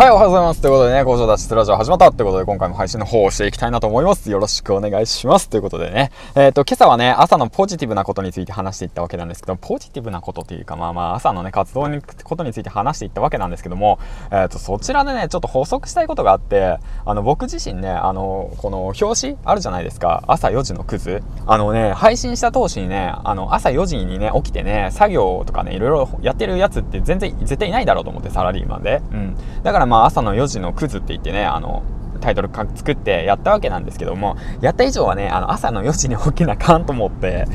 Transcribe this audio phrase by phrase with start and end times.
[0.00, 0.62] はい、おはようございます。
[0.62, 4.30] ということでね、工場脱出ラジオ始まったということで、今回も配信の方をしていきたいなと思います。
[4.30, 5.50] よろしくお願いします。
[5.50, 13.98] ということでね、えっ、ー、と、今朝はね、朝のポジティブなことについて話していったわけなんですけど、ポジティブなことというか、まあまあ、朝のね、活動に、ことについて話していったわけなんですけども、
[14.30, 21.22] えっ、ー、と、そちらでね、ちょっと補足したいことがあって、あの、僕自身ね、あの、この表紙あるじゃないですか、朝4時のクズ。
[21.46, 29.02] あのね、配信した当時にね、あの、朝4時にね、起きてね、作業とかね、いろいろやってるやつって全然、絶対いないだろうと思って、サラリーマンで。
[29.12, 29.36] うん。
[29.62, 31.82] だからまあ、朝の4時のクズって言ってね、あの、
[32.20, 37.46] タイトル作ってやったわけなんですけども、やった以上はね、あの、朝の4時に起きなあかんと思って、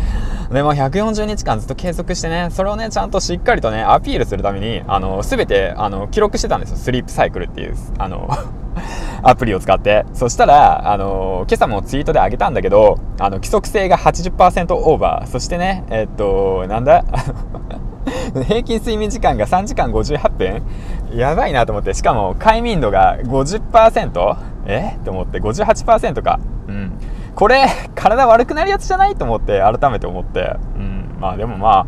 [0.51, 6.77] で、も140日間ずっと継続してね、それをね、ちゃんとしっかりとね、アピールするために、あの、すべて、あの、記録してたんですよ。
[6.77, 8.29] スリープサイクルっていう、あの
[9.23, 10.05] アプリを使って。
[10.13, 15.27] そしたら、あの、今朝もツイートで上げたんだけど、あの、規則性が80%オーバー。
[15.27, 17.03] そしてね、えっと、なんだ？
[18.47, 20.63] 平均睡眠時間が3時間58分？
[21.17, 21.93] やばいなと思って。
[21.93, 24.37] しかも、快眠度が 50%?
[24.67, 24.97] え？
[25.05, 26.39] と思って、58%か。
[26.67, 26.91] うん。
[27.35, 29.15] これ、体悪くなるやつじゃない？
[29.15, 30.55] と思って、改めて思って。
[30.75, 30.95] うん。
[31.19, 31.85] まあでもまあ、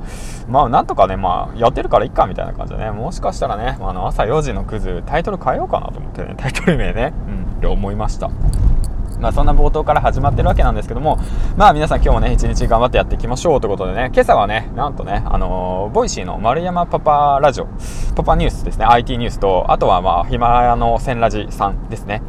[0.47, 8.29] まあなんとかね、まあやってるからいっかみたいな感じでね、もしかしたらね、あの朝4時のクズ、タイトル変えようかなと思ってね、タイトル名ね、うん、って思いました。
[9.19, 11.19] まあ、そんな冒頭から始まってるわけなんですけども、
[11.55, 17.67] まあ皆さん今日もね、一日頑張ってやっていきましょうということでね、今朝はね、なんとね、あのー、 Voicy の丸山パパラジオ、
[18.15, 22.21] パパニュースですね、IT ニュースと、あとはまあ、ヒマラヤの銭ラジさんですね。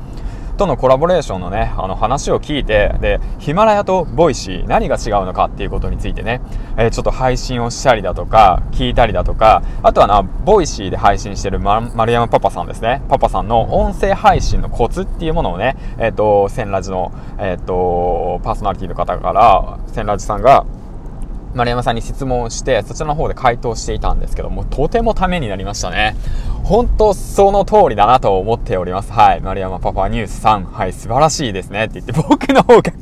[0.59, 6.42] とのコラボレーションのね、あの話を聞いて、で、ヒマラヤと Voicy、何が違うのかっていうことについてね、
[6.77, 20.67] えー、ちょっと配信をしたりだとか、聞いたりだとか、あとはな、 Voicy で配信してる、ま、丸山パパさんですね、パパさんの音声配信のコツっていうものをね、えっ、ー、と、銭ラジの、えっ、ー、と、パーソナリティの方から、センラジさんが、
[21.55, 26.15] 丸山さんに質問して、そちらの方で回答していたんですけども、とてもためになりましたね。
[26.69, 29.11] 本当その通りだなと思っております。
[29.11, 29.41] はい。
[29.41, 30.65] 丸山パパニュースさん。
[30.65, 30.93] はい。
[30.93, 31.87] 素晴らしいですね。
[31.87, 32.93] って言って、僕の方が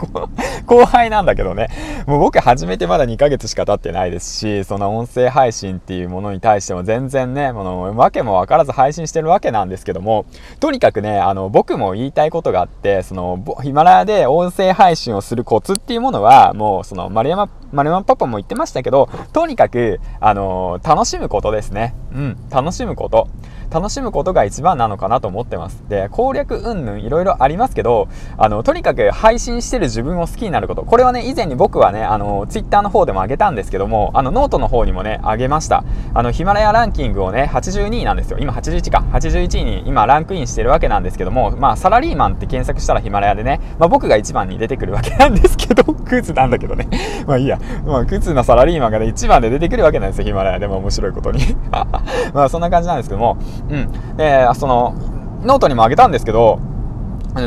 [0.66, 1.68] 後輩なんだけどね。
[2.06, 10.26] もう僕始めてまだ2ヶ月しか経ってないですし、その音声配信っていうものに対しても全然ね、もの、わけもわからず配信してるわけなんですけども、
[10.60, 21.96] とにかくね、あの、僕も言いたいことがあって、その、ヒマラヤで音声配信をするコツっていうものは、もう、その、丸山、丸山パパも言ってましたけど、とにかく、あの、楽しむことですね。
[22.14, 23.26] うん、楽しむこと。
[23.70, 25.84] 楽しむことが一番なのかなと思ってます。
[25.88, 30.82] で、攻略云々いろいろありますけど、あの、とにかく配信してる自分を好きになること。
[30.82, 35.84] これはね、以前に僕はね、あの、ツイッターの方でも上げたんですけども、あの、ノートの方にもね、上げました。
[36.14, 38.38] あの、ヒマラヤランキングをね、82位なんですよ。
[38.38, 39.04] 今81か。
[39.12, 46.88] 81位に今ランクインしてるわけなんですけども、まあ、サラリーマンって検索したらヒマラヤでね、まあ、僕が一番に出てくるわけなんですけど、 クズなんだけどね。
[47.26, 47.58] まあいいや。
[47.86, 51.40] まあ、クズなサラリーマンがね、一番で出てくるわけなんですよ、ヒマラヤでも面白いことに。
[52.32, 53.36] まあ、そんな感じなんですけども、
[53.68, 54.16] うん。
[54.16, 54.94] で、その、
[55.42, 56.58] ノートにもあげたんですけど、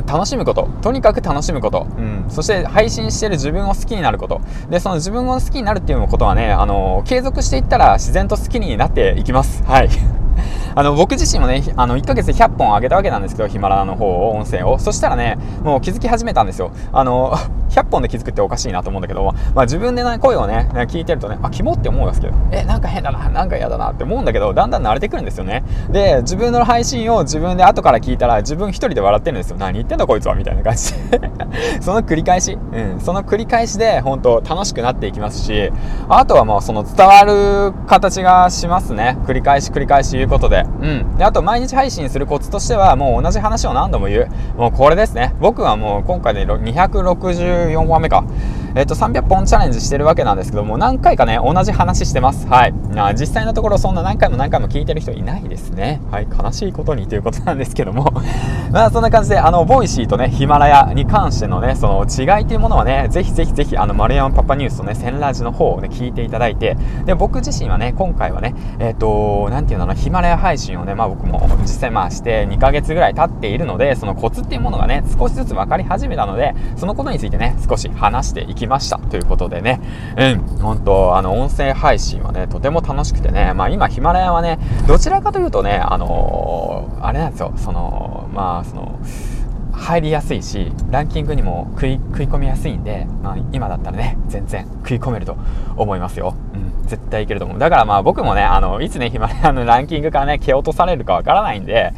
[0.06, 0.70] 楽しむこと。
[0.82, 1.88] とにかく楽しむこと。
[1.98, 2.26] うん。
[2.30, 4.42] そして配信してる自分を好きになること。
[4.70, 9.64] で、その自分を好きになるっていうことはね、あの、継続していったら自然と好きになっていきます。
[9.64, 9.90] はい。
[10.76, 14.78] あの、僕自身もね、あの、1ヶ月で100本上げたわけなんですけど、ヒマラヤの方を、音声を。
[14.78, 16.72] そしたらね、もう気づき始めたんですよ。
[16.94, 17.36] あの、
[17.70, 25.64] 100本で気づくっておかしいなと思うんだけど、まあ自分でね、声をね、聞いてるとね、あ、キモって思うんですけど、え、なんか変だな、なんか嫌だなって思うんだけど、だんだん慣れてくるんですよね。
[25.90, 29.58] で、自分の配信を自分で後から聞いたら、自分一人で笑ってるんですよ。
[29.58, 31.22] 何言ってんだこいつはみたいな感じで
[31.82, 35.72] その繰り返し、うん、その繰り返しで、本当楽しくなっていきますし、
[36.08, 39.18] あとはもうその伝わる形がしますね。
[39.26, 40.66] 繰り返し繰り返し言うことで。
[40.82, 41.18] うん。
[41.18, 44.30] で、あと毎日配信するコツとしては、もう同じ話を何度も言う。
[44.58, 45.36] もうこれですね。
[45.40, 48.24] 僕はもう今回で260 14話目か。
[48.76, 52.48] えっ、と、300本チャレンジしてるわけなんですけども、何回かね、同じ話してます。
[52.48, 52.74] はい。
[52.96, 56.02] あ実際のところそんな何回も何回も聞いてる人いないですね。
[56.12, 56.28] はい。
[56.32, 58.14] 悲しいことにということなんですけども。
[58.72, 78.98] まあ、そんな感じで、あの、 Voicy とね、ヒマラヤに関してのね、その違いというものはね、ぜひぜひぜひ、あの、丸山パパニュースとね、センラージの方をね、聞いていただいて、で、僕自身はね、今回はね、えっ、と、なんていうのかな、ヒマラヤ配信をね、まあ僕も実際まあして2ヶ月ぐらい経っているので、そのコツっていうものがね、少しずつ分かり始めたので、そのことについてね、少し話していきました。
[78.98, 79.82] ということでね、
[80.18, 89.00] うん、本当あの、音声配信はね、とても楽しくてね、まあ今ヒマラヤはね、どちらかというとね、あのー、あれなんですよ、その、まあその、
[89.80, 95.38] 入りやすいしランキングにも食い食い込みやすいんで、まあ、今だったらね全然食い込めると
[95.78, 97.60] 思いますよ、うん、絶対いけると思う。
[97.60, 101.94] だからまあ僕もねあのいつねヒマラヤのランキングからね蹴落とされるかわからないんで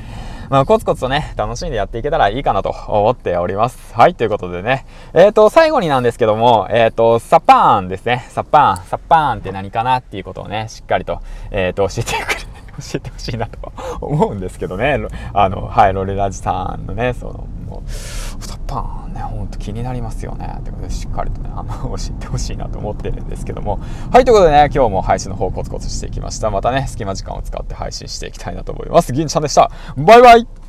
[0.52, 3.96] まあ、コツコツとね、楽しんでやっていけたらいいかなと思っております。
[3.96, 4.86] はい、ということでね。
[5.14, 8.28] えっ、ー、と、最後になんですけども、えっ、ー、と、サパーンですね。
[8.32, 8.86] サパーン。
[8.86, 11.22] サパーンって何かなっていうことをね、しっかりと、
[11.52, 12.42] えっ、ー、と、教えてくれ。
[12.84, 13.72] 教えてほしいなと
[14.02, 15.00] 思うんですけどね。
[15.34, 20.62] あの、はい、ロレラジさんのね、その、もう、サパンね、ほんと気になりますよね。
[20.64, 23.80] ということで、しっかりとね、あの、教えてほしいなと思ってるんですけども。
[24.12, 26.50] はい、ということでね、今日も配信の方コツコツしていきました。
[26.50, 29.12] またね、隙間時間を使って配信していきたいなと思います。
[29.12, 29.70] 銀ちゃんでした。
[29.98, 30.61] バイバイ